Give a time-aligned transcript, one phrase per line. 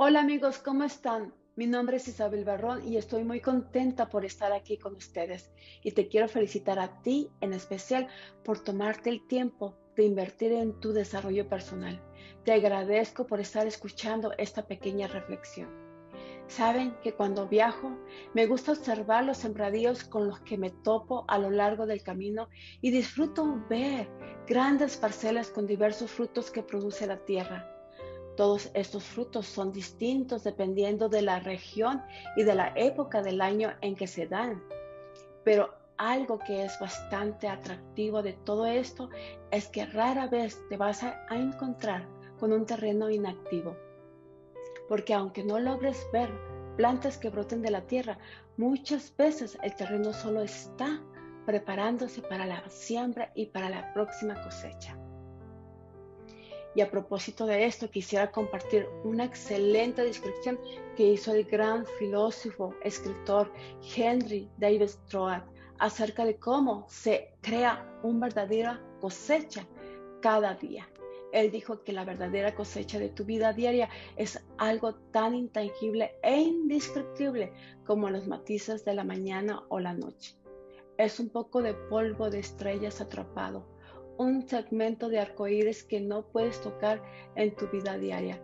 [0.00, 1.34] Hola amigos, ¿cómo están?
[1.56, 5.50] Mi nombre es Isabel Barrón y estoy muy contenta por estar aquí con ustedes.
[5.82, 8.06] Y te quiero felicitar a ti en especial
[8.44, 12.00] por tomarte el tiempo de invertir en tu desarrollo personal.
[12.44, 15.68] Te agradezco por estar escuchando esta pequeña reflexión.
[16.46, 17.98] Saben que cuando viajo
[18.34, 22.48] me gusta observar los sembradíos con los que me topo a lo largo del camino
[22.80, 24.08] y disfruto ver
[24.46, 27.74] grandes parcelas con diversos frutos que produce la tierra
[28.38, 32.04] todos estos frutos son distintos dependiendo de la región
[32.36, 34.62] y de la época del año en que se dan.
[35.42, 39.10] Pero algo que es bastante atractivo de todo esto
[39.50, 42.06] es que rara vez te vas a, encontrar
[42.38, 43.76] con un terreno inactivo.
[44.88, 46.30] Porque aunque no logres ver
[46.76, 48.18] plantas que broten de la tierra,
[48.56, 51.02] muchas veces el terreno solo está
[51.44, 54.96] preparándose para la siembra y para la próxima cosecha.
[56.74, 60.58] Y a propósito de esto, quisiera compartir una excelente descripción
[60.96, 63.52] que hizo el gran filósofo, escritor
[63.96, 65.42] Henry David Thoreau
[65.78, 69.66] acerca de cómo se crea una verdadera cosecha
[70.20, 70.88] cada día.
[71.32, 76.40] Él dijo que la verdadera cosecha de tu vida diaria es algo tan intangible e
[76.40, 77.52] indescriptible
[77.84, 80.36] como los matices de la mañana o la noche.
[80.96, 83.77] Es un poco de polvo de estrellas atrapado
[84.18, 87.02] un segmento de arcoíris que no puedes tocar
[87.36, 88.42] en tu vida diaria.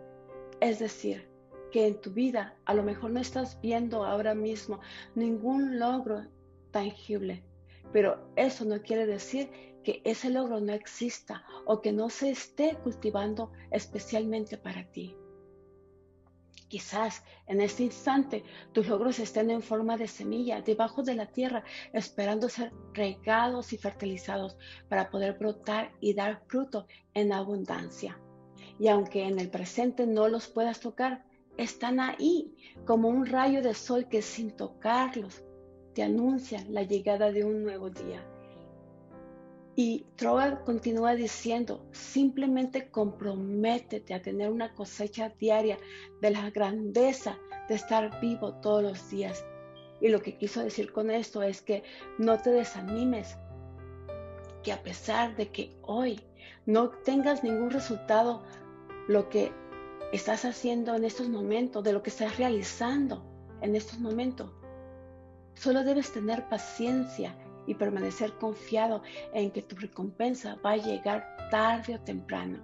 [0.61, 1.27] Es decir,
[1.71, 4.79] que en tu vida a lo mejor no estás viendo ahora mismo
[5.13, 6.25] ningún logro
[6.71, 7.43] tangible,
[7.91, 9.49] pero eso no quiere decir
[9.83, 15.15] que ese logro no exista o que no se esté cultivando especialmente para ti.
[16.75, 21.63] Quizás en este instante tus logros estén en forma de semilla debajo de la tierra,
[21.93, 24.57] esperando ser regados y fertilizados
[24.89, 28.19] para poder brotar y dar fruto en abundancia.
[28.77, 31.23] Y aunque en el presente no los puedas tocar,
[31.55, 32.53] están ahí
[32.85, 35.45] como un rayo de sol que sin tocarlos
[35.93, 38.21] te anuncia la llegada de un nuevo día.
[39.77, 45.77] Y Troa continúa diciendo, simplemente comprométete a tener una cosecha diaria
[46.21, 47.37] de la grandeza
[47.67, 49.45] de estar vivo todos los días.
[49.99, 51.83] Y lo que quiso decir con esto es que
[52.17, 53.37] no te desanimes,
[54.63, 56.21] que a pesar de que hoy
[56.65, 58.43] no tengas ningún resultado,
[59.09, 59.51] lo que
[60.13, 63.25] estás haciendo en estos momentos, de lo que estás realizando
[63.61, 64.51] en estos momentos,
[65.55, 67.35] solo debes tener paciencia
[67.67, 69.01] y permanecer confiado
[69.33, 72.59] en que tu recompensa va a llegar tarde o temprano.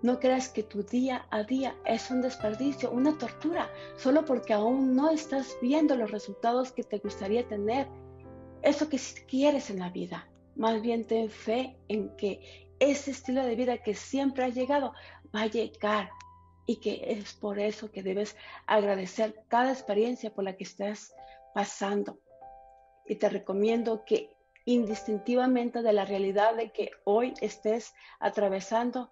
[0.00, 4.94] No creas que tu día a día es un desperdicio, una tortura, solo porque aún
[4.94, 7.88] no estás viendo los resultados que te gustaría tener,
[8.62, 10.28] eso que quieres en la vida.
[10.54, 14.92] Más bien ten fe en que ese estilo de vida que siempre ha llegado
[15.34, 16.10] va a llegar
[16.64, 18.36] y que es por eso que debes
[18.66, 21.12] agradecer cada experiencia por la que estás
[21.54, 22.20] pasando
[23.08, 29.10] y te recomiendo que indistintivamente de la realidad de que hoy estés atravesando,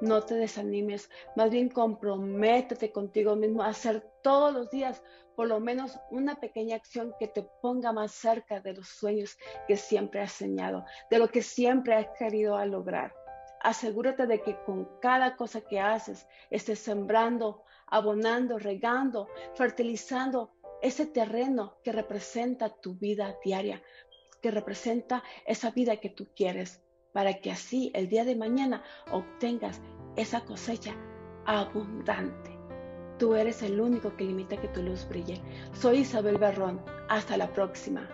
[0.00, 5.02] no te desanimes, más bien comprométete contigo mismo a hacer todos los días
[5.36, 9.76] por lo menos una pequeña acción que te ponga más cerca de los sueños que
[9.76, 13.14] siempre has soñado, de lo que siempre has querido lograr.
[13.60, 20.55] Asegúrate de que con cada cosa que haces estés sembrando, abonando, regando, fertilizando
[20.86, 23.82] ese terreno que representa tu vida diaria,
[24.40, 26.80] que representa esa vida que tú quieres,
[27.12, 29.80] para que así el día de mañana obtengas
[30.16, 30.94] esa cosecha
[31.44, 32.56] abundante.
[33.18, 35.40] Tú eres el único que limita que tu luz brille.
[35.72, 36.80] Soy Isabel Berrón.
[37.08, 38.08] Hasta la próxima.